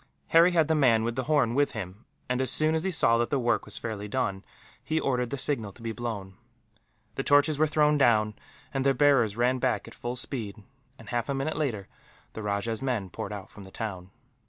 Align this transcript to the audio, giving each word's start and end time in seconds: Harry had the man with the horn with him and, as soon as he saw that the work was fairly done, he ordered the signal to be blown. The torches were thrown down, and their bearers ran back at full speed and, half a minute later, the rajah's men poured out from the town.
Harry 0.29 0.49
had 0.53 0.67
the 0.67 0.73
man 0.73 1.03
with 1.03 1.15
the 1.15 1.25
horn 1.25 1.53
with 1.53 1.73
him 1.73 2.05
and, 2.27 2.41
as 2.41 2.49
soon 2.49 2.73
as 2.73 2.83
he 2.83 2.89
saw 2.89 3.19
that 3.19 3.29
the 3.29 3.37
work 3.37 3.65
was 3.65 3.77
fairly 3.77 4.07
done, 4.07 4.43
he 4.83 4.99
ordered 4.99 5.29
the 5.29 5.37
signal 5.37 5.71
to 5.71 5.83
be 5.83 5.91
blown. 5.91 6.33
The 7.13 7.23
torches 7.23 7.59
were 7.59 7.67
thrown 7.67 7.99
down, 7.99 8.33
and 8.73 8.83
their 8.83 8.95
bearers 8.95 9.37
ran 9.37 9.59
back 9.59 9.87
at 9.87 9.93
full 9.93 10.15
speed 10.15 10.63
and, 10.97 11.09
half 11.09 11.29
a 11.29 11.35
minute 11.35 11.55
later, 11.55 11.87
the 12.33 12.41
rajah's 12.41 12.81
men 12.81 13.11
poured 13.11 13.31
out 13.31 13.51
from 13.51 13.61
the 13.61 13.69
town. 13.69 14.09